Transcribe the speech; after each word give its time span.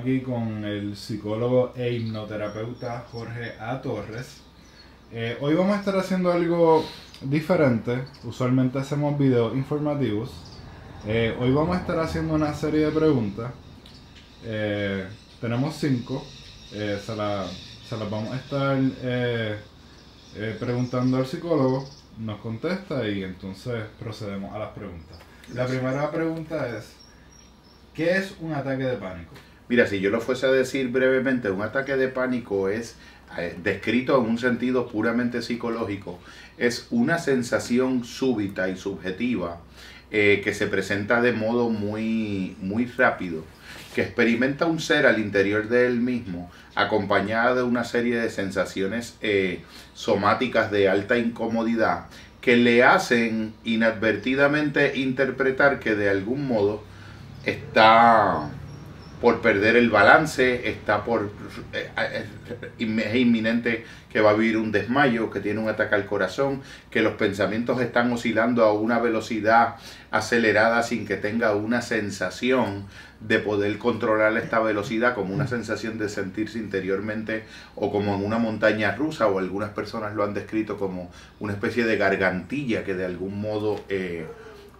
aquí 0.00 0.20
con 0.22 0.64
el 0.64 0.96
psicólogo 0.96 1.74
e 1.76 1.92
hipnoterapeuta 1.92 3.04
Jorge 3.12 3.52
A. 3.60 3.82
Torres. 3.82 4.40
Eh, 5.12 5.36
hoy 5.42 5.54
vamos 5.54 5.76
a 5.76 5.80
estar 5.80 5.96
haciendo 5.98 6.32
algo 6.32 6.84
diferente. 7.20 8.04
Usualmente 8.24 8.78
hacemos 8.78 9.18
videos 9.18 9.54
informativos. 9.54 10.30
Eh, 11.06 11.36
hoy 11.38 11.52
vamos 11.52 11.76
a 11.76 11.80
estar 11.80 11.98
haciendo 11.98 12.34
una 12.34 12.54
serie 12.54 12.86
de 12.86 12.92
preguntas. 12.92 13.52
Eh, 14.42 15.06
tenemos 15.38 15.76
cinco. 15.76 16.24
Eh, 16.72 16.98
se 17.04 17.14
las 17.14 18.10
vamos 18.10 18.32
a 18.32 18.36
estar 18.36 18.78
eh, 19.02 19.58
eh, 20.34 20.56
preguntando 20.58 21.18
al 21.18 21.26
psicólogo. 21.26 21.86
Nos 22.18 22.40
contesta 22.40 23.06
y 23.06 23.22
entonces 23.22 23.84
procedemos 23.98 24.54
a 24.54 24.58
las 24.60 24.70
preguntas. 24.70 25.18
La 25.54 25.66
primera 25.66 26.10
pregunta 26.10 26.74
es, 26.74 26.94
¿qué 27.92 28.16
es 28.16 28.34
un 28.40 28.54
ataque 28.54 28.84
de 28.84 28.96
pánico? 28.96 29.34
Mira, 29.70 29.86
si 29.86 30.00
yo 30.00 30.10
lo 30.10 30.20
fuese 30.20 30.46
a 30.46 30.50
decir 30.50 30.88
brevemente, 30.88 31.48
un 31.48 31.62
ataque 31.62 31.96
de 31.96 32.08
pánico 32.08 32.68
es, 32.68 32.96
eh, 33.38 33.56
descrito 33.62 34.18
en 34.18 34.28
un 34.28 34.36
sentido 34.36 34.88
puramente 34.88 35.42
psicológico, 35.42 36.18
es 36.58 36.88
una 36.90 37.18
sensación 37.18 38.02
súbita 38.02 38.68
y 38.68 38.76
subjetiva 38.76 39.60
eh, 40.10 40.40
que 40.42 40.54
se 40.54 40.66
presenta 40.66 41.22
de 41.22 41.30
modo 41.30 41.68
muy, 41.68 42.56
muy 42.60 42.86
rápido, 42.86 43.44
que 43.94 44.02
experimenta 44.02 44.66
un 44.66 44.80
ser 44.80 45.06
al 45.06 45.20
interior 45.20 45.68
de 45.68 45.86
él 45.86 46.00
mismo, 46.00 46.50
acompañada 46.74 47.54
de 47.54 47.62
una 47.62 47.84
serie 47.84 48.16
de 48.16 48.28
sensaciones 48.28 49.18
eh, 49.22 49.60
somáticas 49.94 50.72
de 50.72 50.88
alta 50.88 51.16
incomodidad, 51.16 52.06
que 52.40 52.56
le 52.56 52.82
hacen 52.82 53.54
inadvertidamente 53.62 54.98
interpretar 54.98 55.78
que 55.78 55.94
de 55.94 56.10
algún 56.10 56.48
modo 56.48 56.82
está 57.44 58.50
por 59.20 59.40
perder 59.40 59.76
el 59.76 59.90
balance, 59.90 60.68
está 60.68 61.04
por 61.04 61.30
eh, 61.72 61.90
eh, 61.96 62.26
es 62.78 63.14
inminente 63.16 63.84
que 64.10 64.20
va 64.20 64.30
a 64.30 64.34
vivir 64.34 64.56
un 64.56 64.72
desmayo, 64.72 65.30
que 65.30 65.40
tiene 65.40 65.60
un 65.60 65.68
ataque 65.68 65.94
al 65.94 66.06
corazón, 66.06 66.62
que 66.90 67.02
los 67.02 67.14
pensamientos 67.14 67.80
están 67.80 68.10
oscilando 68.12 68.64
a 68.64 68.72
una 68.72 68.98
velocidad 68.98 69.76
acelerada 70.10 70.82
sin 70.82 71.06
que 71.06 71.16
tenga 71.16 71.54
una 71.54 71.82
sensación 71.82 72.86
de 73.20 73.38
poder 73.38 73.76
controlar 73.76 74.36
esta 74.38 74.58
velocidad, 74.60 75.14
como 75.14 75.34
una 75.34 75.46
sensación 75.46 75.98
de 75.98 76.08
sentirse 76.08 76.58
interiormente 76.58 77.44
o 77.76 77.92
como 77.92 78.14
en 78.14 78.24
una 78.24 78.38
montaña 78.38 78.96
rusa, 78.96 79.28
o 79.28 79.38
algunas 79.38 79.70
personas 79.70 80.14
lo 80.14 80.24
han 80.24 80.32
descrito 80.32 80.78
como 80.78 81.10
una 81.38 81.52
especie 81.52 81.84
de 81.84 81.98
gargantilla 81.98 82.84
que 82.84 82.94
de 82.94 83.04
algún 83.04 83.40
modo 83.40 83.84
eh, 83.90 84.26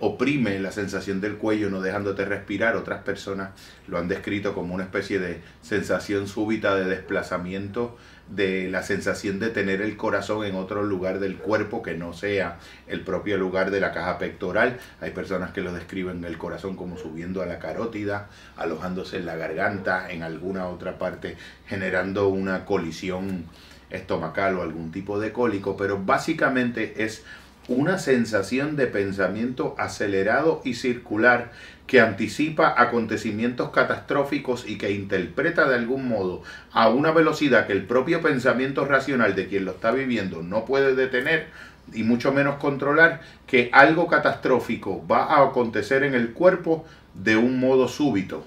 oprime 0.01 0.59
la 0.59 0.73
sensación 0.73 1.21
del 1.21 1.37
cuello 1.37 1.71
no 1.71 1.81
dejándote 1.81 2.25
respirar. 2.25 2.75
Otras 2.75 3.03
personas 3.03 3.51
lo 3.87 3.99
han 3.99 4.09
descrito 4.09 4.55
como 4.55 4.75
una 4.75 4.85
especie 4.85 5.19
de 5.19 5.41
sensación 5.63 6.27
súbita 6.27 6.75
de 6.75 6.87
desplazamiento, 6.87 7.97
de 8.29 8.69
la 8.71 8.83
sensación 8.83 9.39
de 9.39 9.51
tener 9.51 9.83
el 9.83 9.97
corazón 9.97 10.45
en 10.47 10.55
otro 10.55 10.83
lugar 10.83 11.21
del 11.21 11.37
cuerpo 11.37 11.83
que 11.83 11.95
no 11.95 12.13
sea 12.13 12.59
el 12.87 13.03
propio 13.03 13.37
lugar 13.37 13.71
de 13.71 13.81
la 13.81 13.93
caja 13.93 14.19
pectoral. 14.19 14.79
Hay 15.01 15.11
personas 15.11 15.53
que 15.53 15.61
lo 15.61 15.73
describen 15.73 16.25
el 16.25 16.39
corazón 16.39 16.77
como 16.77 16.97
subiendo 16.97 17.43
a 17.43 17.47
la 17.47 17.59
carótida, 17.59 18.31
alojándose 18.57 19.19
en 19.19 19.27
la 19.27 19.37
garganta, 19.37 20.11
en 20.11 20.23
alguna 20.23 20.69
otra 20.69 20.99
parte, 20.99 21.37
generando 21.67 22.29
una 22.29 22.65
colisión 22.65 23.45
estomacal 23.91 24.57
o 24.57 24.63
algún 24.63 24.93
tipo 24.93 25.19
de 25.19 25.33
cólico, 25.33 25.77
pero 25.77 26.03
básicamente 26.03 27.05
es 27.05 27.25
una 27.69 27.99
sensación 27.99 28.77
de 28.77 28.87
pensamiento 28.87 29.75
acelerado 29.79 30.61
y 30.65 30.75
circular 30.75 31.53
que 31.87 32.01
anticipa 32.01 32.75
acontecimientos 32.77 33.71
catastróficos 33.71 34.65
y 34.69 34.79
que 34.79 34.93
interpreta 34.93 35.69
de 35.69 35.75
algún 35.75 36.09
modo 36.09 36.43
a 36.73 36.89
una 36.89 37.11
velocidad 37.11 37.67
que 37.67 37.73
el 37.73 37.85
propio 37.85 38.23
pensamiento 38.23 38.85
racional 38.85 39.35
de 39.35 39.49
quien 39.49 39.65
lo 39.65 39.73
está 39.73 39.91
viviendo 39.91 40.43
no 40.43 40.65
puede 40.65 40.95
detener 40.95 41.49
y 41.93 42.05
mucho 42.05 42.33
menos 42.33 42.57
controlar 42.57 43.23
que 43.47 43.71
algo 43.73 44.07
catastrófico 44.07 45.05
va 45.07 45.25
a 45.25 45.49
acontecer 45.49 46.05
en 46.05 46.15
el 46.15 46.33
cuerpo 46.33 46.87
de 47.15 47.37
un 47.37 47.59
modo 47.59 47.89
súbito. 47.89 48.45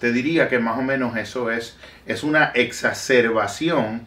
Te 0.00 0.12
diría 0.12 0.48
que 0.48 0.58
más 0.58 0.78
o 0.78 0.82
menos 0.82 1.16
eso 1.16 1.50
es, 1.50 1.76
es 2.06 2.22
una 2.22 2.46
exacerbación 2.54 4.06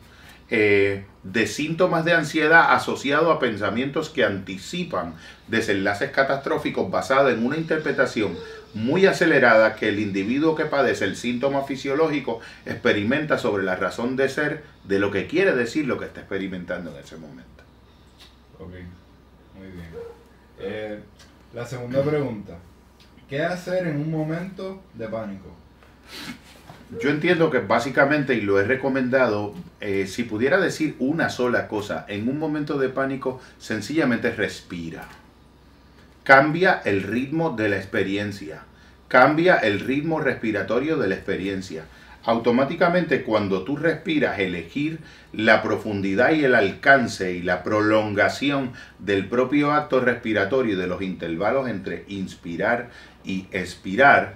eh, 0.50 1.06
de 1.24 1.46
síntomas 1.46 2.04
de 2.04 2.14
ansiedad 2.14 2.74
asociado 2.74 3.32
a 3.32 3.40
pensamientos 3.40 4.10
que 4.10 4.24
anticipan 4.24 5.16
desenlaces 5.48 6.12
catastróficos 6.12 6.90
basada 6.90 7.32
en 7.32 7.46
una 7.46 7.58
interpretación 7.58 8.36
muy 8.74 9.06
acelerada 9.06 9.76
que 9.76 9.90
el 9.90 10.00
individuo 10.00 10.56
que 10.56 10.66
padece 10.66 11.06
el 11.06 11.16
síntoma 11.16 11.64
fisiológico 11.64 12.40
experimenta 12.66 13.38
sobre 13.38 13.64
la 13.64 13.76
razón 13.76 14.16
de 14.16 14.30
ser 14.30 14.64
de 14.86 15.00
lo 15.00 15.12
que 15.12 15.28
quiere 15.28 15.54
decir 15.54 15.86
lo 15.86 16.00
que 16.00 16.06
está 16.06 16.22
experimentando 16.22 16.92
en 16.92 17.04
ese 17.04 17.18
momento. 17.18 17.64
Ok, 18.60 18.72
muy 19.56 19.68
bien. 19.68 19.90
Eh, 20.60 21.00
la 21.54 21.66
segunda 21.66 22.02
pregunta, 22.02 22.58
¿qué 23.30 23.42
hacer 23.44 23.88
en 23.88 23.98
un 23.98 24.10
momento 24.10 24.82
de 24.94 25.08
pánico? 25.08 25.56
Yo 27.00 27.10
entiendo 27.10 27.50
que 27.50 27.60
básicamente, 27.60 28.36
y 28.36 28.42
lo 28.42 28.60
he 28.60 28.64
recomendado, 28.64 29.54
eh, 29.80 30.08
si 30.08 30.24
pudiera 30.24 30.60
decir 30.60 30.96
una 31.00 31.30
sola 31.30 31.70
cosa, 31.70 32.06
en 32.10 32.28
un 32.28 32.38
momento 32.38 32.78
de 32.78 32.90
pánico, 32.90 33.40
sencillamente 33.60 34.32
respira. 34.32 35.08
Cambia 36.24 36.82
el 36.84 37.04
ritmo 37.04 37.52
de 37.56 37.70
la 37.70 37.78
experiencia. 37.78 38.64
Cambia 39.08 39.56
el 39.56 39.80
ritmo 39.80 40.20
respiratorio 40.20 40.98
de 40.98 41.08
la 41.08 41.16
experiencia. 41.16 41.86
Automáticamente 42.24 43.24
cuando 43.24 43.64
tú 43.64 43.78
respiras, 43.78 44.38
elegir 44.40 45.00
la 45.34 45.64
profundidad 45.64 46.34
y 46.34 46.44
el 46.44 46.54
alcance 46.54 47.34
y 47.34 47.42
la 47.42 47.64
prolongación 47.64 48.74
del 49.00 49.28
propio 49.28 49.72
acto 49.72 50.02
respiratorio 50.02 50.74
y 50.74 50.78
de 50.78 50.88
los 50.88 51.02
intervalos 51.02 51.68
entre 51.70 52.04
inspirar 52.10 52.90
y 53.24 53.48
expirar, 53.52 54.36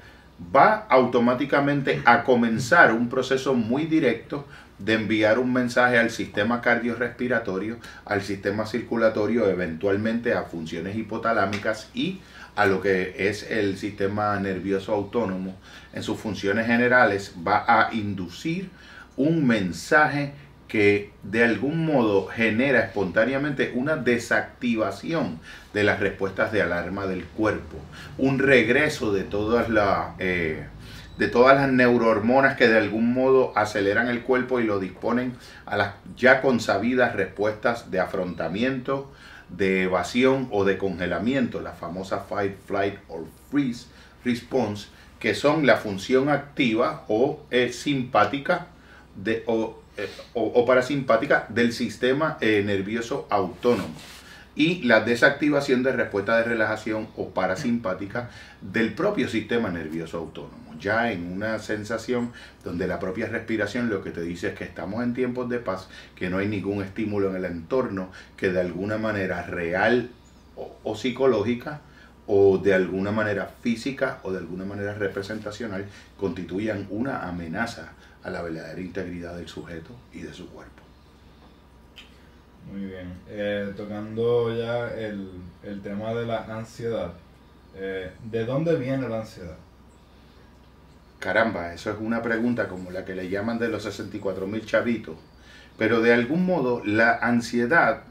va 0.55 0.85
automáticamente 0.89 2.01
a 2.05 2.23
comenzar 2.23 2.91
un 2.91 3.09
proceso 3.09 3.53
muy 3.53 3.85
directo 3.85 4.45
de 4.77 4.93
enviar 4.93 5.39
un 5.39 5.53
mensaje 5.53 5.97
al 5.97 6.11
sistema 6.11 6.61
cardiorrespiratorio, 6.61 7.77
al 8.03 8.21
sistema 8.21 8.65
circulatorio, 8.65 9.49
eventualmente 9.49 10.33
a 10.33 10.43
funciones 10.43 10.95
hipotalámicas 10.97 11.89
y 11.93 12.19
a 12.55 12.65
lo 12.65 12.81
que 12.81 13.15
es 13.29 13.49
el 13.49 13.77
sistema 13.77 14.37
nervioso 14.39 14.93
autónomo. 14.93 15.55
En 15.93 16.03
sus 16.03 16.19
funciones 16.19 16.67
generales 16.67 17.33
va 17.45 17.65
a 17.67 17.93
inducir 17.93 18.69
un 19.17 19.47
mensaje 19.47 20.33
que 20.75 21.09
de 21.23 21.41
algún 21.41 21.85
modo 21.85 22.27
genera 22.27 22.81
espontáneamente 22.81 23.71
una 23.75 23.95
desactivación 23.95 25.39
de 25.73 25.85
las 25.85 26.01
respuestas 26.01 26.51
de 26.51 26.61
alarma 26.61 27.07
del 27.07 27.23
cuerpo, 27.23 27.77
un 28.17 28.39
regreso 28.39 29.13
de 29.13 29.23
todas 29.23 29.69
las 29.69 30.09
eh, 30.19 30.65
de 31.17 31.27
todas 31.29 31.55
las 31.55 31.71
neurohormonas 31.71 32.57
que 32.57 32.67
de 32.67 32.77
algún 32.77 33.13
modo 33.13 33.53
aceleran 33.57 34.09
el 34.09 34.23
cuerpo 34.23 34.59
y 34.59 34.65
lo 34.65 34.81
disponen 34.81 35.37
a 35.65 35.77
las 35.77 35.93
ya 36.17 36.41
consabidas 36.41 37.15
respuestas 37.15 37.89
de 37.89 38.01
afrontamiento, 38.01 39.13
de 39.47 39.83
evasión 39.83 40.49
o 40.51 40.65
de 40.65 40.77
congelamiento, 40.77 41.61
la 41.61 41.71
famosa 41.71 42.25
fight, 42.27 42.57
flight 42.65 42.95
or 43.07 43.23
freeze 43.49 43.87
response, 44.25 44.89
que 45.21 45.35
son 45.35 45.65
la 45.65 45.77
función 45.77 46.27
activa 46.27 47.05
o 47.07 47.39
eh, 47.49 47.71
simpática 47.71 48.67
de, 49.15 49.41
o, 49.47 49.84
o, 50.33 50.43
o 50.43 50.65
parasimpática 50.65 51.45
del 51.49 51.73
sistema 51.73 52.37
eh, 52.41 52.63
nervioso 52.65 53.27
autónomo 53.29 53.95
y 54.55 54.83
la 54.83 55.01
desactivación 55.01 55.83
de 55.83 55.91
respuesta 55.91 56.37
de 56.37 56.43
relajación 56.43 57.07
o 57.17 57.29
parasimpática 57.29 58.29
del 58.61 58.93
propio 58.93 59.27
sistema 59.27 59.69
nervioso 59.69 60.17
autónomo. 60.17 60.75
Ya 60.79 61.11
en 61.11 61.31
una 61.31 61.59
sensación 61.59 62.31
donde 62.63 62.87
la 62.87 62.99
propia 62.99 63.27
respiración 63.27 63.89
lo 63.89 64.03
que 64.03 64.11
te 64.11 64.21
dice 64.21 64.49
es 64.49 64.53
que 64.55 64.63
estamos 64.63 65.03
en 65.03 65.13
tiempos 65.13 65.49
de 65.49 65.59
paz, 65.59 65.87
que 66.15 66.29
no 66.29 66.37
hay 66.37 66.47
ningún 66.47 66.83
estímulo 66.83 67.29
en 67.29 67.37
el 67.37 67.45
entorno, 67.45 68.11
que 68.37 68.51
de 68.51 68.61
alguna 68.61 68.97
manera 68.97 69.43
real 69.43 70.09
o, 70.55 70.77
o 70.83 70.95
psicológica 70.95 71.81
o 72.27 72.57
de 72.57 72.73
alguna 72.73 73.11
manera 73.11 73.51
física 73.61 74.19
o 74.23 74.31
de 74.31 74.39
alguna 74.39 74.65
manera 74.65 74.93
representacional 74.93 75.85
constituyan 76.17 76.87
una 76.89 77.27
amenaza 77.27 77.91
a 78.25 78.31
la 78.31 78.41
verdadera 78.43 78.81
integridad 78.81 79.37
del 79.37 79.47
sujeto 79.49 80.01
y 80.11 80.23
de 80.23 80.33
su 80.33 80.49
cuerpo. 80.51 80.83
Muy 82.61 82.85
bien. 82.87 83.21
Eh, 83.27 83.73
tocando 83.77 84.53
ya 84.55 84.89
el, 84.93 85.53
el 85.61 85.81
tema 85.81 86.13
de 86.13 86.25
la 86.25 86.43
ansiedad. 86.45 87.13
eh, 87.73 88.17
¿De 88.19 88.45
dónde 88.45 88.75
viene 88.77 89.07
la 89.09 89.19
ansiedad? 89.21 89.59
Caramba, 91.19 91.73
eso 91.73 91.91
es 91.91 91.97
una 91.99 92.21
pregunta 92.21 92.67
como 92.69 92.91
la 92.91 93.03
que 93.05 93.15
le 93.15 93.29
llaman 93.29 93.59
de 93.59 93.69
los 93.69 93.83
64 93.83 94.47
mil 94.47 94.65
chavitos. 94.65 95.17
Pero 95.77 96.01
de 96.01 96.13
algún 96.13 96.45
modo 96.45 96.81
la 96.85 97.13
ansiedad 97.17 98.03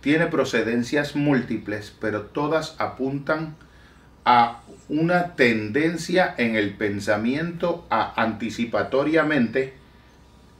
tiene 0.00 0.28
procedencias 0.28 1.16
múltiples, 1.16 1.96
pero 2.00 2.26
todas 2.28 2.76
apuntan 2.80 3.58
a 4.26 4.60
una 4.88 5.36
tendencia 5.36 6.34
en 6.36 6.56
el 6.56 6.74
pensamiento 6.74 7.86
a 7.90 8.20
anticipatoriamente 8.20 9.74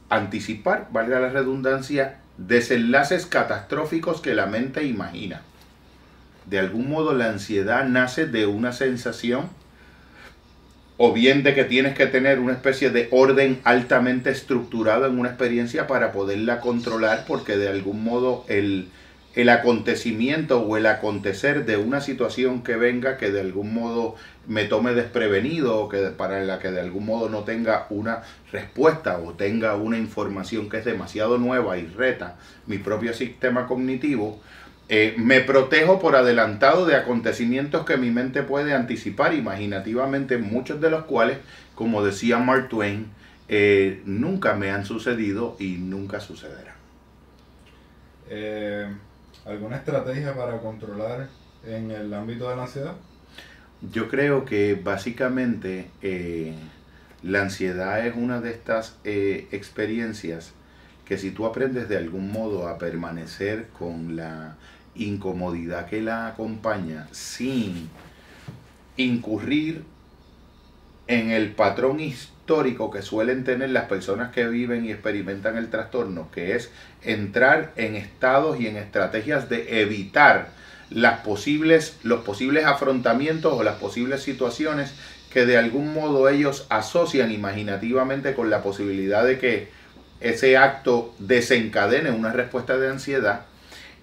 anticipar, 0.09 0.87
valga 0.91 1.19
la 1.19 1.29
redundancia, 1.29 2.19
desenlaces 2.37 3.25
catastróficos 3.25 4.21
que 4.21 4.33
la 4.33 4.45
mente 4.45 4.85
imagina. 4.85 5.41
De 6.45 6.59
algún 6.59 6.89
modo 6.89 7.13
la 7.13 7.27
ansiedad 7.27 7.85
nace 7.85 8.25
de 8.25 8.45
una 8.45 8.71
sensación 8.71 9.49
o 10.95 11.11
bien 11.11 11.43
de 11.43 11.53
que 11.53 11.65
tienes 11.65 11.93
que 11.93 12.07
tener 12.07 12.39
una 12.39 12.53
especie 12.53 12.89
de 12.89 13.09
orden 13.11 13.59
altamente 13.65 14.29
estructurado 14.29 15.05
en 15.07 15.19
una 15.19 15.29
experiencia 15.29 15.87
para 15.87 16.13
poderla 16.13 16.61
controlar 16.61 17.25
porque 17.27 17.57
de 17.57 17.67
algún 17.67 18.01
modo 18.01 18.45
el, 18.47 18.87
el 19.37 19.49
acontecimiento 19.49 20.61
o 20.61 20.77
el 20.77 20.87
acontecer 20.87 21.67
de 21.67 21.77
una 21.77 22.01
situación 22.01 22.63
que 22.63 22.75
venga 22.75 23.17
que 23.17 23.29
de 23.29 23.41
algún 23.41 23.71
modo 23.71 24.15
me 24.47 24.65
tome 24.65 24.95
desprevenido 24.95 25.77
o 25.77 25.89
que 25.89 25.99
para 26.07 26.43
la 26.43 26.57
que 26.57 26.71
de 26.71 26.81
algún 26.81 27.05
modo 27.05 27.29
no 27.29 27.43
tenga 27.43 27.85
una 27.91 28.23
respuesta 28.51 29.19
o 29.19 29.33
tenga 29.33 29.75
una 29.75 29.99
información 29.99 30.69
que 30.69 30.77
es 30.77 30.85
demasiado 30.85 31.37
nueva 31.37 31.77
y 31.77 31.85
reta 31.85 32.37
mi 32.65 32.79
propio 32.79 33.13
sistema 33.13 33.67
cognitivo, 33.67 34.41
eh, 34.89 35.13
me 35.17 35.41
protejo 35.41 35.99
por 35.99 36.15
adelantado 36.15 36.87
de 36.87 36.95
acontecimientos 36.95 37.85
que 37.85 37.95
mi 37.95 38.09
mente 38.09 38.41
puede 38.41 38.73
anticipar 38.73 39.35
imaginativamente, 39.35 40.39
muchos 40.39 40.81
de 40.81 40.89
los 40.89 41.03
cuales, 41.03 41.37
como 41.75 42.03
decía 42.03 42.39
Mark 42.39 42.69
Twain, 42.69 43.05
eh, 43.49 44.01
nunca 44.03 44.55
me 44.55 44.71
han 44.71 44.83
sucedido 44.83 45.55
y 45.59 45.75
nunca 45.77 46.19
sucederán. 46.21 46.75
Eh, 48.29 48.87
¿Alguna 49.47 49.77
estrategia 49.77 50.35
para 50.35 50.59
controlar 50.59 51.29
en 51.65 51.89
el 51.89 52.13
ámbito 52.13 52.49
de 52.49 52.57
la 52.57 52.63
ansiedad? 52.63 52.95
Yo 53.93 54.09
creo 54.09 54.43
que 54.43 54.75
básicamente 54.75 55.89
la 57.23 57.43
ansiedad 57.43 58.05
es 58.05 58.13
una 58.13 58.41
de 58.41 58.51
estas 58.51 58.97
experiencias 59.05 60.51
que 61.05 61.17
si 61.17 61.31
tú 61.31 61.45
aprendes 61.45 61.87
de 61.87 61.95
algún 61.95 62.29
modo 62.29 62.67
a 62.67 62.77
permanecer 62.77 63.69
con 63.69 64.17
la 64.17 64.57
incomodidad 64.95 65.85
que 65.87 66.01
la 66.01 66.27
acompaña 66.27 67.07
sin 67.11 67.89
incurrir 68.97 69.85
en 71.07 71.31
el 71.31 71.53
patrón 71.53 72.01
histórico 72.01 72.36
que 72.47 73.01
suelen 73.01 73.43
tener 73.43 73.71
las 73.71 73.85
personas 73.85 74.31
que 74.31 74.47
viven 74.47 74.85
y 74.85 74.91
experimentan 74.91 75.57
el 75.57 75.69
trastorno, 75.69 76.29
que 76.31 76.55
es 76.55 76.71
entrar 77.03 77.73
en 77.75 77.95
estados 77.95 78.59
y 78.59 78.67
en 78.67 78.77
estrategias 78.77 79.49
de 79.49 79.81
evitar 79.81 80.49
las 80.89 81.19
posibles, 81.19 81.97
los 82.03 82.23
posibles 82.23 82.65
afrontamientos 82.65 83.51
o 83.53 83.63
las 83.63 83.75
posibles 83.75 84.23
situaciones 84.23 84.93
que 85.29 85.45
de 85.45 85.57
algún 85.57 85.93
modo 85.93 86.29
ellos 86.29 86.65
asocian 86.69 87.31
imaginativamente 87.31 88.33
con 88.33 88.49
la 88.49 88.63
posibilidad 88.63 89.25
de 89.25 89.37
que 89.39 89.67
ese 90.21 90.55
acto 90.55 91.13
desencadene 91.19 92.11
una 92.11 92.31
respuesta 92.31 92.77
de 92.77 92.89
ansiedad 92.89 93.41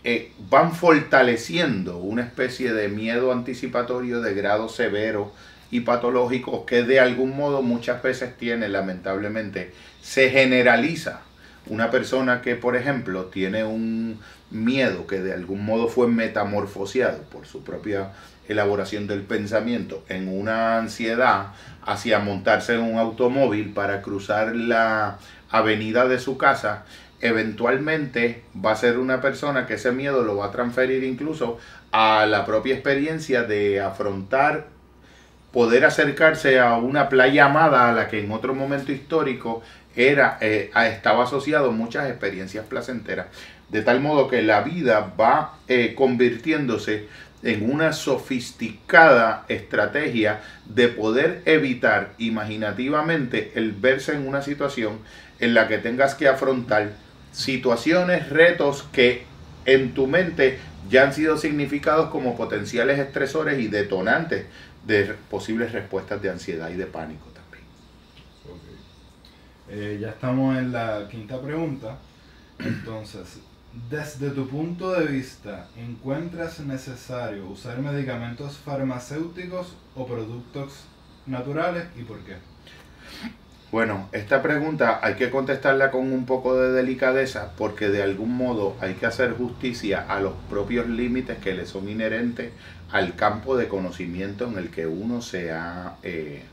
eh, 0.04 0.32
van 0.50 0.74
fortaleciendo 0.74 1.96
una 1.96 2.22
especie 2.22 2.74
de 2.74 2.88
miedo 2.88 3.32
anticipatorio 3.32 4.20
de 4.20 4.34
grado 4.34 4.68
severo 4.68 5.32
y 5.70 5.80
patológico 5.80 6.66
que 6.66 6.82
de 6.82 7.00
algún 7.00 7.34
modo 7.34 7.62
muchas 7.62 8.02
veces 8.02 8.36
tiene, 8.36 8.68
lamentablemente, 8.68 9.72
se 10.02 10.28
generaliza. 10.28 11.22
Una 11.66 11.90
persona 11.90 12.42
que, 12.42 12.54
por 12.54 12.76
ejemplo, 12.76 13.24
tiene 13.24 13.64
un 13.64 14.20
miedo 14.50 15.06
que 15.06 15.20
de 15.20 15.32
algún 15.32 15.64
modo 15.64 15.88
fue 15.88 16.06
metamorfoseado 16.06 17.22
por 17.22 17.46
su 17.46 17.64
propia 17.64 18.10
elaboración 18.46 19.06
del 19.06 19.22
pensamiento 19.22 20.04
en 20.10 20.28
una 20.28 20.76
ansiedad 20.76 21.54
hacia 21.82 22.18
montarse 22.18 22.74
en 22.74 22.82
un 22.82 22.98
automóvil 22.98 23.72
para 23.72 24.02
cruzar 24.02 24.54
la 24.54 25.18
avenida 25.50 26.06
de 26.06 26.18
su 26.18 26.36
casa 26.36 26.84
eventualmente 27.20 28.42
va 28.64 28.72
a 28.72 28.76
ser 28.76 28.98
una 28.98 29.20
persona 29.20 29.66
que 29.66 29.74
ese 29.74 29.92
miedo 29.92 30.22
lo 30.22 30.36
va 30.36 30.46
a 30.46 30.50
transferir 30.50 31.04
incluso 31.04 31.58
a 31.92 32.26
la 32.26 32.44
propia 32.44 32.74
experiencia 32.74 33.44
de 33.44 33.80
afrontar, 33.80 34.66
poder 35.52 35.84
acercarse 35.84 36.58
a 36.58 36.76
una 36.76 37.08
playa 37.08 37.46
amada 37.46 37.88
a 37.88 37.92
la 37.92 38.08
que 38.08 38.22
en 38.22 38.32
otro 38.32 38.54
momento 38.54 38.92
histórico 38.92 39.62
era, 39.96 40.38
eh, 40.40 40.70
estaba 40.74 41.24
asociado 41.24 41.72
muchas 41.72 42.08
experiencias 42.08 42.66
placenteras. 42.66 43.26
De 43.68 43.82
tal 43.82 44.00
modo 44.00 44.28
que 44.28 44.42
la 44.42 44.62
vida 44.62 45.12
va 45.18 45.54
eh, 45.68 45.94
convirtiéndose 45.96 47.08
en 47.42 47.70
una 47.70 47.92
sofisticada 47.92 49.44
estrategia 49.48 50.40
de 50.64 50.88
poder 50.88 51.42
evitar 51.44 52.12
imaginativamente 52.18 53.52
el 53.54 53.72
verse 53.72 54.14
en 54.14 54.26
una 54.26 54.42
situación 54.42 54.98
en 55.40 55.54
la 55.54 55.68
que 55.68 55.78
tengas 55.78 56.14
que 56.14 56.26
afrontar 56.26 56.92
situaciones, 57.34 58.30
retos 58.30 58.84
que 58.92 59.24
en 59.66 59.92
tu 59.92 60.06
mente 60.06 60.58
ya 60.88 61.04
han 61.04 61.12
sido 61.12 61.36
significados 61.36 62.10
como 62.10 62.36
potenciales 62.36 62.98
estresores 62.98 63.58
y 63.58 63.68
detonantes 63.68 64.46
de 64.86 65.14
posibles 65.30 65.72
respuestas 65.72 66.22
de 66.22 66.30
ansiedad 66.30 66.70
y 66.70 66.74
de 66.74 66.86
pánico 66.86 67.26
también. 67.26 67.64
Eh, 69.68 69.98
ya 70.00 70.10
estamos 70.10 70.56
en 70.56 70.72
la 70.72 71.08
quinta 71.10 71.40
pregunta. 71.40 71.98
Entonces, 72.58 73.40
desde 73.90 74.30
tu 74.30 74.48
punto 74.48 74.92
de 74.92 75.06
vista, 75.06 75.68
¿encuentras 75.76 76.60
necesario 76.60 77.48
usar 77.48 77.78
medicamentos 77.80 78.58
farmacéuticos 78.58 79.74
o 79.96 80.06
productos 80.06 80.84
naturales 81.26 81.86
y 81.96 82.02
por 82.02 82.20
qué? 82.20 82.36
Bueno, 83.74 84.08
esta 84.12 84.40
pregunta 84.40 85.00
hay 85.02 85.14
que 85.14 85.30
contestarla 85.30 85.90
con 85.90 86.12
un 86.12 86.26
poco 86.26 86.54
de 86.54 86.70
delicadeza 86.70 87.54
porque 87.58 87.88
de 87.88 88.04
algún 88.04 88.36
modo 88.36 88.76
hay 88.80 88.94
que 88.94 89.04
hacer 89.04 89.32
justicia 89.32 90.06
a 90.08 90.20
los 90.20 90.34
propios 90.48 90.86
límites 90.86 91.38
que 91.38 91.54
le 91.54 91.66
son 91.66 91.88
inherentes 91.88 92.52
al 92.92 93.16
campo 93.16 93.56
de 93.56 93.66
conocimiento 93.66 94.46
en 94.46 94.58
el 94.58 94.70
que 94.70 94.86
uno 94.86 95.20
se 95.22 95.50
ha 95.50 95.96
eh, 96.04 96.44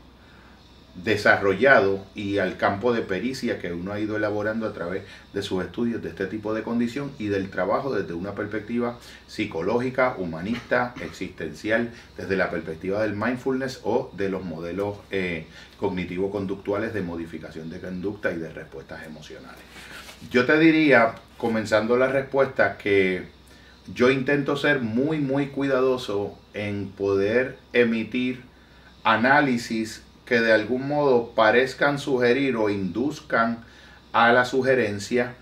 desarrollado 0.94 2.04
y 2.14 2.38
al 2.38 2.58
campo 2.58 2.92
de 2.92 3.00
pericia 3.00 3.58
que 3.58 3.72
uno 3.72 3.92
ha 3.92 4.00
ido 4.00 4.16
elaborando 4.16 4.66
a 4.66 4.72
través 4.74 5.04
de 5.32 5.42
sus 5.42 5.64
estudios 5.64 6.02
de 6.02 6.10
este 6.10 6.26
tipo 6.26 6.52
de 6.52 6.62
condición 6.62 7.12
y 7.18 7.28
del 7.28 7.48
trabajo 7.48 7.94
desde 7.94 8.12
una 8.12 8.34
perspectiva 8.34 8.98
psicológica, 9.26 10.16
humanista, 10.18 10.94
existencial, 11.02 11.90
desde 12.16 12.36
la 12.36 12.50
perspectiva 12.50 13.00
del 13.02 13.14
mindfulness 13.14 13.80
o 13.84 14.12
de 14.16 14.28
los 14.28 14.44
modelos 14.44 14.98
eh, 15.10 15.46
cognitivo-conductuales 15.80 16.92
de 16.92 17.00
modificación 17.00 17.70
de 17.70 17.80
conducta 17.80 18.30
y 18.30 18.36
de 18.36 18.52
respuestas 18.52 19.06
emocionales. 19.06 19.62
Yo 20.30 20.44
te 20.44 20.58
diría, 20.58 21.14
comenzando 21.38 21.96
la 21.96 22.08
respuesta, 22.08 22.76
que 22.76 23.28
yo 23.92 24.10
intento 24.10 24.56
ser 24.56 24.80
muy, 24.80 25.18
muy 25.18 25.46
cuidadoso 25.46 26.38
en 26.54 26.90
poder 26.90 27.58
emitir 27.72 28.42
análisis 29.04 30.02
que 30.32 30.40
de 30.40 30.52
algún 30.54 30.88
modo 30.88 31.32
parezcan 31.34 31.98
sugerir 31.98 32.56
o 32.56 32.70
induzcan 32.70 33.58
a 34.14 34.32
la 34.32 34.46
sugerencia 34.46 35.34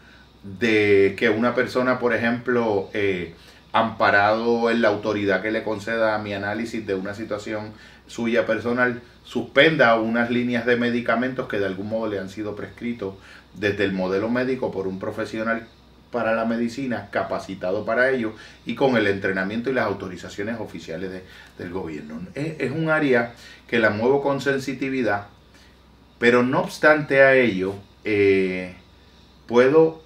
de 0.43 1.15
que 1.17 1.31
una 1.31 1.55
persona, 1.55 2.01
por 2.01 2.13
ejemplo, 2.13 2.91
eh, 2.93 3.37
amparado 3.71 4.69
en 4.69 4.83
la 4.83 4.89
autoridad 4.89 5.43
que 5.43 5.53
le 5.53 5.63
conceda 5.63 6.17
a 6.17 6.19
mi 6.19 6.35
análisis 6.35 6.85
de 6.89 6.97
una 6.97 7.15
situación 7.15 7.71
suya 8.09 8.47
personal, 8.47 9.01
suspenda 9.23 9.95
unas 9.95 10.29
líneas 10.29 10.67
de 10.67 10.75
medicamentos 10.75 11.47
que 11.47 11.61
de 11.61 11.67
algún 11.67 11.89
modo 11.89 12.09
le 12.09 12.19
han 12.19 12.29
sido 12.29 12.57
prescritos 12.57 13.15
desde 13.55 13.85
el 13.85 13.93
modelo 13.93 14.29
médico 14.29 14.73
por 14.73 14.89
un 14.89 14.99
profesional 14.99 15.69
para 16.11 16.35
la 16.35 16.45
medicina 16.45 17.09
capacitado 17.11 17.85
para 17.85 18.11
ello 18.11 18.35
y 18.67 18.75
con 18.75 18.97
el 18.97 19.07
entrenamiento 19.07 19.71
y 19.71 19.75
las 19.75 19.87
autorizaciones 19.87 20.59
oficiales 20.59 21.11
del 21.59 21.71
gobierno. 21.71 22.21
Es, 22.35 22.71
un 22.71 22.91
área 22.91 23.35
que 23.69 23.79
la 23.79 23.91
muevo 23.91 24.23
con 24.23 24.41
sensitividad, 24.41 25.27
pero 26.19 26.43
no 26.43 26.61
obstante 26.61 27.23
a 27.23 27.35
ello, 27.35 27.75
eh, 28.05 28.75
puedo 29.47 30.03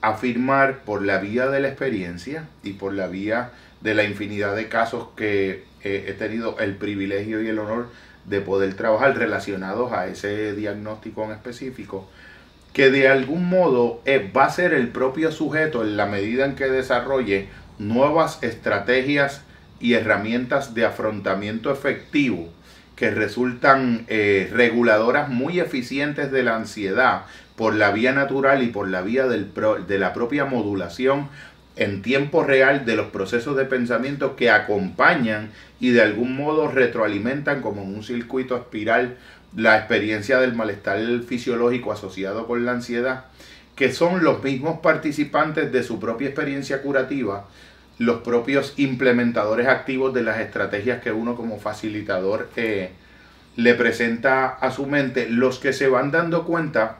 afirmar 0.00 0.80
por 0.84 1.02
la 1.02 1.18
vía 1.18 1.48
de 1.48 1.60
la 1.60 1.68
experiencia 1.68 2.48
y 2.62 2.74
por 2.74 2.94
la 2.94 3.06
vía 3.06 3.52
de 3.80 3.94
la 3.94 4.04
infinidad 4.04 4.56
de 4.56 4.68
casos 4.68 5.08
que 5.16 5.64
eh, 5.82 6.06
he 6.08 6.12
tenido 6.12 6.58
el 6.58 6.76
privilegio 6.76 7.42
y 7.42 7.48
el 7.48 7.58
honor 7.58 7.88
de 8.26 8.40
poder 8.40 8.74
trabajar 8.74 9.16
relacionados 9.16 9.92
a 9.92 10.06
ese 10.06 10.54
diagnóstico 10.54 11.24
en 11.24 11.32
específico, 11.32 12.08
que 12.72 12.90
de 12.90 13.08
algún 13.08 13.48
modo 13.48 14.00
eh, 14.04 14.30
va 14.34 14.44
a 14.44 14.50
ser 14.50 14.74
el 14.74 14.88
propio 14.88 15.32
sujeto 15.32 15.82
en 15.82 15.96
la 15.96 16.06
medida 16.06 16.44
en 16.44 16.54
que 16.54 16.66
desarrolle 16.66 17.48
nuevas 17.78 18.42
estrategias 18.42 19.42
y 19.80 19.94
herramientas 19.94 20.74
de 20.74 20.84
afrontamiento 20.84 21.72
efectivo 21.72 22.48
que 22.94 23.10
resultan 23.10 24.04
eh, 24.08 24.50
reguladoras 24.52 25.30
muy 25.30 25.58
eficientes 25.58 26.30
de 26.30 26.42
la 26.42 26.56
ansiedad 26.56 27.22
por 27.56 27.74
la 27.74 27.90
vía 27.90 28.12
natural 28.12 28.62
y 28.62 28.68
por 28.68 28.88
la 28.88 29.00
vía 29.00 29.26
de 29.26 29.98
la 29.98 30.12
propia 30.12 30.44
modulación 30.44 31.28
en 31.76 32.02
tiempo 32.02 32.42
real 32.44 32.84
de 32.84 32.96
los 32.96 33.06
procesos 33.06 33.56
de 33.56 33.64
pensamiento 33.64 34.36
que 34.36 34.50
acompañan 34.50 35.50
y 35.80 35.90
de 35.90 36.02
algún 36.02 36.36
modo 36.36 36.68
retroalimentan 36.68 37.62
como 37.62 37.82
en 37.82 37.94
un 37.94 38.02
circuito 38.02 38.56
espiral 38.56 39.16
la 39.56 39.78
experiencia 39.78 40.38
del 40.38 40.54
malestar 40.54 41.00
fisiológico 41.26 41.92
asociado 41.92 42.46
con 42.46 42.64
la 42.64 42.72
ansiedad, 42.72 43.24
que 43.74 43.92
son 43.92 44.22
los 44.22 44.42
mismos 44.42 44.80
participantes 44.80 45.72
de 45.72 45.82
su 45.82 45.98
propia 45.98 46.28
experiencia 46.28 46.82
curativa, 46.82 47.46
los 47.98 48.22
propios 48.22 48.74
implementadores 48.76 49.68
activos 49.68 50.14
de 50.14 50.22
las 50.22 50.40
estrategias 50.40 51.02
que 51.02 51.12
uno 51.12 51.34
como 51.36 51.58
facilitador 51.58 52.48
eh, 52.56 52.90
le 53.56 53.74
presenta 53.74 54.46
a 54.46 54.70
su 54.70 54.86
mente, 54.86 55.28
los 55.28 55.58
que 55.58 55.72
se 55.72 55.88
van 55.88 56.10
dando 56.10 56.44
cuenta 56.44 56.98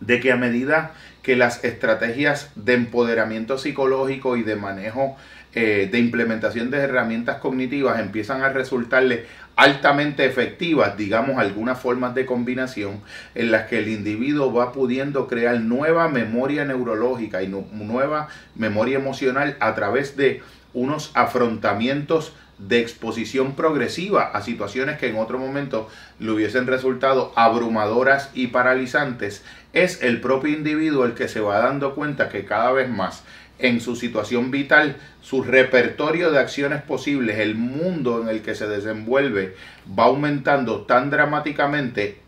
de 0.00 0.20
que 0.20 0.32
a 0.32 0.36
medida 0.36 0.92
que 1.22 1.36
las 1.36 1.64
estrategias 1.64 2.50
de 2.54 2.74
empoderamiento 2.74 3.58
psicológico 3.58 4.36
y 4.36 4.42
de 4.42 4.56
manejo 4.56 5.16
eh, 5.52 5.88
de 5.90 5.98
implementación 5.98 6.70
de 6.70 6.78
herramientas 6.78 7.38
cognitivas 7.38 7.98
empiezan 7.98 8.42
a 8.42 8.50
resultarle 8.50 9.26
altamente 9.56 10.24
efectivas, 10.24 10.96
digamos, 10.96 11.38
algunas 11.38 11.78
formas 11.78 12.14
de 12.14 12.24
combinación 12.24 13.00
en 13.34 13.50
las 13.50 13.66
que 13.66 13.78
el 13.78 13.88
individuo 13.88 14.52
va 14.52 14.72
pudiendo 14.72 15.26
crear 15.26 15.60
nueva 15.60 16.08
memoria 16.08 16.64
neurológica 16.64 17.42
y 17.42 17.48
nueva 17.48 18.28
memoria 18.54 18.98
emocional 18.98 19.56
a 19.60 19.74
través 19.74 20.16
de 20.16 20.42
unos 20.72 21.10
afrontamientos 21.14 22.32
de 22.58 22.80
exposición 22.80 23.54
progresiva 23.54 24.30
a 24.32 24.42
situaciones 24.42 24.98
que 24.98 25.08
en 25.08 25.16
otro 25.16 25.38
momento 25.38 25.88
le 26.18 26.30
hubiesen 26.30 26.66
resultado 26.66 27.32
abrumadoras 27.34 28.30
y 28.34 28.48
paralizantes, 28.48 29.44
es 29.72 30.02
el 30.02 30.20
propio 30.20 30.52
individuo 30.52 31.04
el 31.04 31.14
que 31.14 31.28
se 31.28 31.40
va 31.40 31.58
dando 31.58 31.94
cuenta 31.94 32.28
que 32.28 32.44
cada 32.44 32.70
vez 32.72 32.88
más 32.88 33.24
en 33.62 33.80
su 33.80 33.96
situación 33.96 34.50
vital, 34.50 34.96
su 35.20 35.42
repertorio 35.42 36.30
de 36.30 36.38
acciones 36.38 36.82
posibles, 36.82 37.38
el 37.38 37.54
mundo 37.54 38.22
en 38.22 38.28
el 38.28 38.42
que 38.42 38.54
se 38.54 38.66
desenvuelve, 38.66 39.54
va 39.98 40.04
aumentando 40.04 40.82
tan 40.82 41.10
dramáticamente 41.10 42.18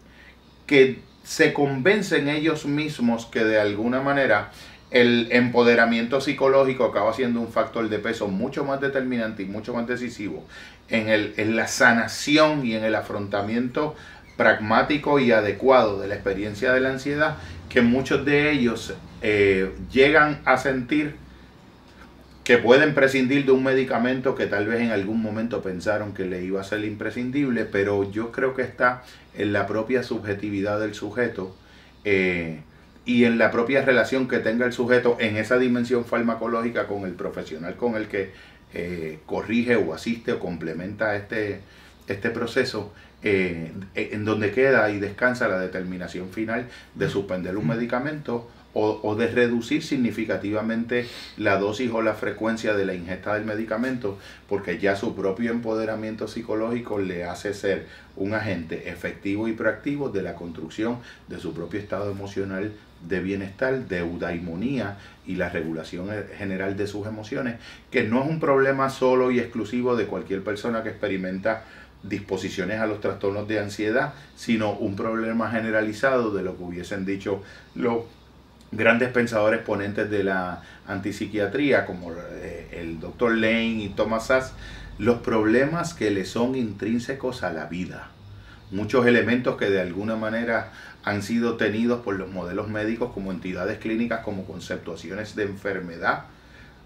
que 0.67 1.01
se 1.23 1.53
convencen 1.53 2.29
ellos 2.29 2.67
mismos 2.67 3.27
que 3.27 3.45
de 3.45 3.61
alguna 3.61 4.01
manera 4.01 4.51
el 4.91 5.29
empoderamiento 5.33 6.21
psicológico 6.21 6.85
acaba 6.85 7.15
siendo 7.15 7.41
un 7.41 7.49
factor 7.49 7.89
de 7.89 7.99
peso 7.99 8.29
mucho 8.29 8.65
más 8.65 8.81
determinante 8.81 9.43
y 9.43 9.47
mucho 9.47 9.73
más 9.73 9.87
decisivo 9.87 10.45
en, 10.89 11.09
el, 11.09 11.35
en 11.39 11.57
la 11.57 11.67
sanación 11.67 12.67
y 12.67 12.75
en 12.75 12.85
el 12.85 12.95
afrontamiento 12.95 13.95
pragmático 14.37 15.19
y 15.19 15.33
adecuado 15.33 16.01
de 16.01 16.09
la 16.09 16.15
experiencia 16.15 16.73
de 16.73 16.81
la 16.81 16.91
ansiedad 16.91 17.37
que 17.69 17.81
muchos 17.81 18.25
de 18.25 18.51
ellos 18.51 18.93
eh, 19.23 19.73
llegan 19.91 20.43
a 20.45 20.59
sentir 20.59 21.17
que 22.45 22.59
pueden 22.59 22.95
prescindir 22.95 23.47
de 23.47 23.53
un 23.53 23.63
medicamento 23.63 24.35
que 24.35 24.47
tal 24.47 24.67
vez 24.67 24.81
en 24.81 24.91
algún 24.91 25.23
momento 25.23 25.63
pensaron 25.63 26.13
que 26.13 26.25
le 26.25 26.43
iba 26.43 26.61
a 26.61 26.65
ser 26.65 26.85
imprescindible, 26.85 27.65
pero 27.65 28.11
yo 28.11 28.33
creo 28.33 28.55
que 28.55 28.63
está 28.63 29.05
en 29.35 29.53
la 29.53 29.67
propia 29.67 30.03
subjetividad 30.03 30.81
del 30.81 30.95
sujeto 30.95 31.55
eh, 32.05 32.61
y 33.05 33.25
en 33.25 33.39
la 33.39 33.51
propia 33.51 33.85
relación 33.85 34.27
que 34.27 34.41
tenga 34.41 34.67
el 34.67 34.73
sujeto 34.73 35.17
en 35.21 35.37
esa 35.37 35.59
dimensión 35.59 36.05
farmacológica 36.05 36.87
con 36.87 37.05
el 37.05 37.13
profesional 37.13 37.77
con 37.77 37.95
el 37.95 38.09
que 38.09 38.33
eh, 38.75 39.21
corrige 39.27 39.77
o 39.77 39.95
asiste 39.95 40.33
o 40.33 40.41
complementa 40.41 41.15
este, 41.15 41.61
este 42.09 42.31
proceso, 42.31 42.93
eh, 43.23 43.73
en 43.95 44.25
donde 44.25 44.51
queda 44.51 44.91
y 44.91 44.99
descansa 44.99 45.47
la 45.47 45.61
determinación 45.61 46.31
final 46.31 46.67
de 46.97 47.09
suspender 47.09 47.57
un 47.57 47.69
medicamento 47.69 48.51
o, 48.75 49.15
de 49.17 49.29
reducir 49.29 49.83
significativamente 49.83 51.07
la 51.37 51.59
dosis 51.59 51.91
o 51.93 52.01
la 52.01 52.15
frecuencia 52.15 52.75
de 52.75 52.87
la 52.87 52.95
ingesta 52.95 53.35
del 53.35 53.45
medicamento, 53.45 54.19
porque 54.49 54.79
ya 54.79 54.97
su 54.97 55.15
propio 55.15 55.51
empoderamiento 55.51 56.27
psicológico 56.27 56.99
le 56.99 57.25
hace 57.25 57.53
ser 57.53 57.87
un 58.17 58.35
agente 58.35 58.89
efectivo 58.89 59.49
y 59.49 59.53
proactivo 59.53 60.09
de 60.09 60.23
la 60.23 60.35
construcción 60.35 60.99
de 61.29 61.39
su 61.39 61.53
propio 61.53 61.81
estado 61.81 62.11
emocional 62.11 62.73
de 63.07 63.21
bienestar, 63.21 63.89
de 63.89 63.99
eudaimonía 63.99 64.97
y 65.27 65.35
la 65.35 65.49
regulación 65.49 66.09
general 66.39 66.77
de 66.77 66.87
sus 66.87 67.07
emociones, 67.07 67.57
que 67.91 68.05
no 68.05 68.23
es 68.23 68.29
un 68.29 68.41
problema 68.41 68.91
solo 68.91 69.31
y 69.31 69.39
exclusivo 69.39 69.97
de 69.97 70.07
cualquier 70.07 70.43
persona 70.45 70.83
que 70.83 70.91
experimenta 70.91 71.65
disposiciones 72.03 72.81
a 72.81 72.87
los 72.87 73.01
trastornos 73.01 73.47
de 73.47 73.61
ansiedad, 73.61 74.15
sino 74.35 74.73
un 74.73 74.97
problema 74.97 75.51
generalizado 75.51 76.33
de 76.33 76.43
lo 76.43 76.57
que 76.57 76.65
hubiesen 76.65 77.05
dicho 77.05 77.43
los 77.75 78.05
grandes 78.73 79.11
pensadores 79.11 79.61
ponentes 79.61 80.11
de 80.11 80.25
la 80.25 80.63
antipsiquiatría, 80.89 81.87
como 81.87 82.13
eh, 82.13 82.69
el 82.73 82.99
doctor 82.99 83.37
Lane 83.37 83.85
y 83.85 83.89
Thomas 83.91 84.27
Sass, 84.27 84.55
los 84.99 85.21
problemas 85.21 85.95
que 85.95 86.11
le 86.11 86.25
son 86.25 86.57
intrínsecos 86.57 87.43
a 87.43 87.53
la 87.53 87.67
vida. 87.67 88.09
Muchos 88.71 89.07
elementos 89.07 89.57
que 89.57 89.69
de 89.69 89.81
alguna 89.81 90.17
manera 90.17 90.73
han 91.05 91.23
sido 91.23 91.57
tenidos 91.57 92.01
por 92.01 92.17
los 92.17 92.31
modelos 92.31 92.69
médicos 92.69 93.13
como 93.13 93.31
entidades 93.31 93.79
clínicas, 93.79 94.21
como 94.21 94.47
conceptuaciones 94.47 95.37
de 95.37 95.45
enfermedad, 95.45 96.25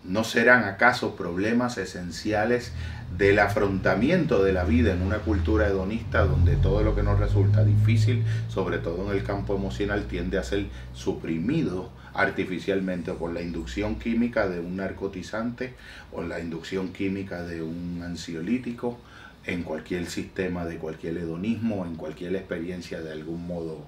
¿No 0.08 0.22
serán 0.22 0.64
acaso 0.64 1.16
problemas 1.16 1.78
esenciales 1.78 2.72
del 3.18 3.40
afrontamiento 3.40 4.44
de 4.44 4.52
la 4.52 4.64
vida 4.64 4.92
en 4.92 5.02
una 5.02 5.18
cultura 5.18 5.66
hedonista 5.66 6.24
donde 6.24 6.54
todo 6.56 6.82
lo 6.82 6.94
que 6.94 7.02
nos 7.02 7.18
resulta 7.18 7.64
difícil, 7.64 8.24
sobre 8.48 8.78
todo 8.78 9.10
en 9.10 9.16
el 9.16 9.24
campo 9.24 9.56
emocional, 9.56 10.04
tiende 10.04 10.38
a 10.38 10.44
ser 10.44 10.66
suprimido 10.94 11.90
artificialmente 12.14 13.12
por 13.12 13.32
la 13.32 13.42
inducción 13.42 13.96
química 13.96 14.48
de 14.48 14.60
un 14.60 14.76
narcotizante 14.76 15.74
o 16.12 16.22
la 16.22 16.38
inducción 16.40 16.92
química 16.92 17.42
de 17.42 17.62
un 17.62 18.00
ansiolítico 18.04 18.98
en 19.44 19.62
cualquier 19.62 20.06
sistema 20.06 20.64
de 20.64 20.78
cualquier 20.78 21.18
hedonismo, 21.18 21.84
en 21.84 21.96
cualquier 21.96 22.34
experiencia 22.36 23.00
de 23.00 23.12
algún 23.12 23.46
modo 23.46 23.86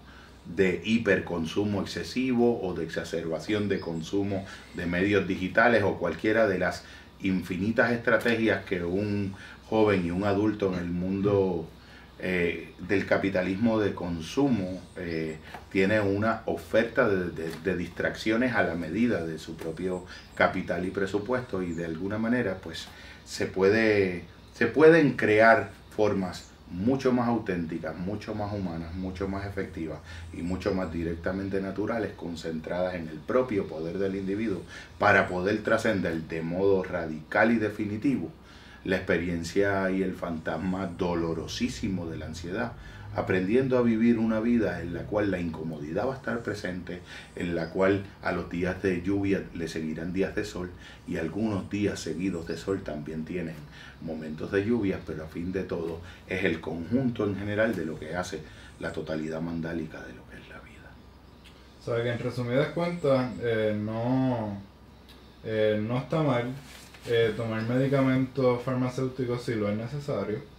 de 0.55 0.81
hiperconsumo 0.85 1.83
excesivo 1.83 2.61
o 2.63 2.75
de 2.75 2.85
exacerbación 2.85 3.69
de 3.69 3.81
consumo 3.81 4.45
de 4.75 4.87
medios 4.87 5.29
digitales 5.29 5.83
o 5.83 5.99
cualquiera 5.99 6.47
de 6.47 6.59
las 6.59 6.85
infinitas 7.21 7.93
estrategias 7.93 8.65
que 8.65 8.83
un 8.83 9.35
joven 9.69 10.07
y 10.07 10.11
un 10.11 10.25
adulto 10.25 10.73
en 10.73 10.79
el 10.79 10.91
mundo 10.91 11.69
eh, 12.21 12.73
del 12.81 13.07
capitalismo 13.07 13.79
de 13.79 13.95
consumo 13.95 14.83
eh, 14.97 15.39
tiene 15.71 16.01
una 16.01 16.43
oferta 16.47 17.09
de, 17.09 17.77
distracciones 17.77 18.55
a 18.55 18.65
la 18.65 18.75
medida 18.75 19.25
de 19.25 19.39
su 19.39 19.55
propio 19.55 20.05
capital 20.35 20.85
y 20.85 20.91
presupuesto 20.91 21.63
y 21.63 21.75
de 21.75 21.85
alguna 21.85 22.19
manera 22.19 22.57
pues 22.57 22.89
se 23.25 23.47
puede 23.47 24.25
se 24.53 24.67
pueden 24.67 25.13
crear 25.13 25.71
formas 25.95 26.51
mucho 26.71 27.13
más 27.13 27.29
auténticas, 27.29 27.97
mucho 27.97 28.35
más 28.35 28.53
humanas, 28.53 28.95
mucho 28.95 29.29
más 29.29 29.47
efectivas 29.47 29.99
y 30.33 30.43
mucho 30.43 30.75
más 30.75 30.93
directamente 30.93 31.61
naturales, 31.61 32.13
concentradas 32.13 32.95
en 32.95 33.09
el 33.09 33.19
propio 33.19 33.67
poder 33.67 33.99
del 33.99 34.17
individuo, 34.17 34.63
para 34.99 35.29
poder 35.29 35.63
trascender 35.63 36.23
de 36.23 36.43
modo 36.43 36.83
radical 36.83 37.53
y 37.53 37.57
definitivo 37.57 38.31
la 38.85 38.97
experiencia 38.97 39.91
y 39.91 40.03
el 40.03 40.15
fantasma 40.15 40.87
dolorosísimo 40.87 42.07
de 42.07 42.19
la 42.19 42.27
ansiedad, 42.27 42.73
aprendiendo 43.15 43.79
a 43.79 43.83
vivir 43.83 44.19
una 44.19 44.41
vida 44.41 44.81
en 44.81 44.95
la 44.95 45.03
cual 45.03 45.31
la 45.31 45.41
incomodidad 45.41 46.07
va 46.07 46.15
a 46.15 46.17
estar 46.17 46.43
presente, 46.43 47.01
en 47.37 47.55
la 47.55 47.71
cual 47.71 48.05
a 48.23 48.33
los 48.33 48.51
días 48.51 48.83
de 48.83 49.03
lluvia 49.03 49.43
le 49.55 49.69
seguirán 49.69 50.13
días 50.13 50.35
de 50.35 50.45
sol 50.45 50.71
y 51.07 51.17
algunos 51.17 51.69
días 51.71 51.99
seguidos 52.01 52.47
de 52.47 52.57
sol 52.57 52.83
también 52.83 53.25
tienen 53.25 53.57
momentos 54.03 54.53
de 54.53 54.65
lluvia, 54.65 55.01
pero 55.07 55.25
a 55.25 55.29
fin 55.29 55.53
de 55.53 55.65
todo 55.65 56.01
es 56.29 56.45
el 56.45 56.61
conjunto 56.61 57.25
en 57.25 57.37
general 57.37 57.75
de 57.75 57.87
lo 57.87 57.99
que 57.99 58.15
hace 58.15 58.41
la 58.79 58.93
totalidad 58.93 59.41
mandálica 59.41 60.01
de 60.01 60.13
lo 60.13 60.29
que 60.29 60.37
es 60.37 60.49
la 60.49 60.61
vida. 60.61 60.91
O 61.87 62.03
que 62.03 62.13
en 62.13 62.19
resumidas 62.19 62.69
cuentas 62.69 63.33
eh, 63.43 63.77
no, 63.79 64.61
eh, 65.45 65.83
no 65.83 65.99
está 65.99 66.23
mal 66.23 66.53
eh, 67.07 67.33
tomar 67.37 67.63
medicamentos 67.63 68.63
farmacéuticos 68.63 69.43
si 69.43 69.55
lo 69.55 69.69
es 69.71 69.77
necesario 69.77 70.58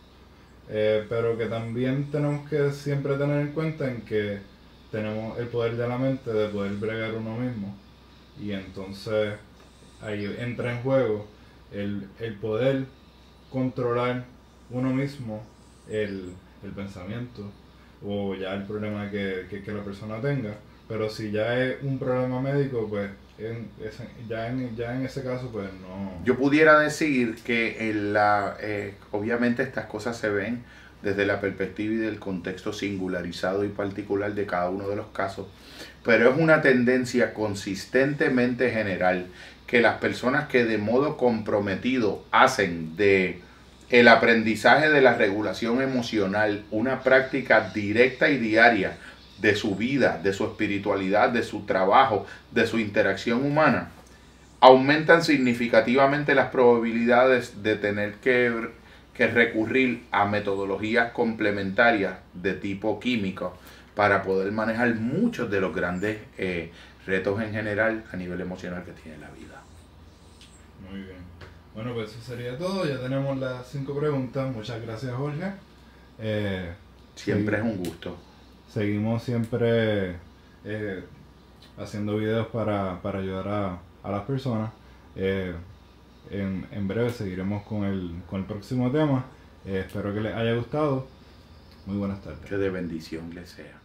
eh, 0.70 1.06
pero 1.10 1.38
que 1.38 1.48
también 1.48 2.12
tenemos 2.12 2.48
que 2.48 2.72
siempre 2.72 3.16
tener 3.16 3.42
en 3.42 3.54
cuenta 3.54 3.90
en 3.90 4.02
que 4.02 4.38
tenemos 4.92 5.38
el 5.40 5.48
poder 5.48 5.76
de 5.76 5.88
la 5.88 5.98
mente 5.98 6.32
de 6.32 6.48
poder 6.50 6.74
bregar 6.74 7.16
uno 7.16 7.36
mismo. 7.36 7.76
Y 8.40 8.52
entonces 8.52 9.34
ahí 10.02 10.26
entra 10.40 10.72
en 10.72 10.84
juego 10.84 11.26
el, 11.72 12.08
poder 12.40 12.86
controlar 13.50 14.26
uno 14.70 14.94
mismo 14.94 15.44
el, 15.90 16.34
pensamiento 16.76 17.52
o 18.06 18.36
ya 18.36 18.54
el 18.54 18.64
problema 18.64 19.10
que, 19.10 19.48
que 19.50 19.72
la 19.72 19.84
persona 19.84 20.22
tenga. 20.22 20.56
Pero 20.88 21.10
si 21.10 21.32
ya 21.32 21.58
es 21.64 21.84
un 21.84 22.00
problema 22.00 22.42
médico, 22.42 22.88
pues 22.90 23.10
en 23.40 23.70
ya, 24.28 24.48
en, 24.48 24.76
ya 24.76 24.96
en 24.96 25.06
ese 25.06 25.24
caso, 25.24 25.50
pues 25.52 25.68
no. 25.82 26.24
Yo 26.24 26.38
pudiera 26.38 26.80
decir 26.80 27.36
que 27.44 27.90
en 27.90 28.14
la, 28.14 28.58
eh, 28.60 28.94
obviamente 29.12 29.64
estas 29.64 29.86
cosas 29.86 30.18
se 30.18 30.30
ven 30.30 30.64
desde 31.02 31.26
la 31.26 31.40
perspectiva 31.40 31.94
y 31.94 31.98
del 31.98 32.20
contexto 32.20 32.74
singularizado 32.74 33.64
y 33.64 33.70
particular 33.70 34.34
de 34.34 34.46
cada 34.46 34.70
uno 34.70 34.90
de 34.90 34.98
los 34.98 35.08
casos, 35.08 35.48
pero 36.04 36.30
es 36.32 36.38
una 36.38 36.62
tendencia 36.62 37.34
consistentemente 37.34 38.70
general 38.72 39.28
que 39.66 39.82
las 39.82 40.00
personas 40.00 40.48
que 40.48 40.66
de 40.66 40.78
modo 40.78 41.16
comprometido 41.16 42.26
hacen 42.32 42.98
de 42.98 43.40
el 43.90 44.08
aprendizaje 44.08 44.90
de 44.90 45.02
la 45.02 45.16
regulación 45.16 45.82
emocional 45.82 46.64
una 46.70 47.02
práctica 47.02 47.72
directa 47.74 48.30
y 48.30 48.38
diaria 48.38 48.98
de 49.42 49.56
su 49.56 49.76
vida, 49.76 50.20
de 50.22 50.34
su 50.34 50.46
espiritualidad, 50.46 51.30
de 51.30 51.44
su 51.44 51.66
trabajo, 51.66 52.26
de 52.52 52.68
su 52.68 52.80
interacción 52.80 53.46
humana, 53.46 53.90
aumentan 54.60 55.24
significativamente 55.24 56.36
las 56.36 56.50
probabilidades 56.50 57.64
de 57.64 57.76
tener 57.76 58.16
que, 58.16 58.70
que 59.14 59.28
recurrir 59.28 60.04
a 60.12 60.26
metodologías 60.26 61.12
complementarias 61.12 62.18
de 62.34 62.54
tipo 62.54 63.00
químico 63.00 63.58
para 63.96 64.24
poder 64.24 64.52
manejar 64.52 64.96
muchos 64.96 65.50
de 65.50 65.62
los 65.62 65.76
grandes 65.76 66.20
eh, 66.38 66.72
retos 67.06 67.42
en 67.42 67.52
general 67.52 68.04
a 68.12 68.18
nivel 68.18 68.40
emocional 68.42 68.84
que 68.84 68.92
tiene 68.92 69.18
la 69.18 69.30
vida. 69.32 69.62
Muy 70.90 71.02
bien. 71.02 71.20
Bueno, 71.74 71.94
pues 71.94 72.12
eso 72.12 72.22
sería 72.22 72.58
todo. 72.58 72.86
Ya 72.86 73.00
tenemos 73.00 73.38
las 73.38 73.68
cinco 73.68 73.98
preguntas. 73.98 74.54
Muchas 74.54 74.82
gracias, 74.82 75.14
Jorge. 75.14 75.52
Eh, 76.20 76.72
siempre 77.16 77.58
es 77.58 77.64
un 77.64 77.78
gusto. 77.78 78.18
Seguimos 78.72 79.24
siempre 79.24 80.16
eh, 80.64 81.04
haciendo 81.78 82.18
videos 82.18 82.48
para, 82.48 83.00
ayudar 83.04 83.48
a, 84.04 84.12
las 84.12 84.24
personas. 84.24 84.72
Eh, 85.16 85.54
en, 86.30 86.88
breve 86.88 87.10
seguiremos 87.10 87.64
con 87.64 87.84
el, 87.84 88.22
con 88.30 88.42
el 88.42 88.46
próximo 88.46 88.92
tema. 88.92 89.26
espero 89.66 90.14
que 90.14 90.22
les 90.22 90.36
haya 90.36 90.54
gustado. 90.54 91.08
Muy 91.86 91.98
buenas 91.98 92.22
tardes. 92.22 92.48
Que 92.48 92.58
de 92.58 92.70
bendición 92.70 93.34
les 93.34 93.50
sea. 93.50 93.79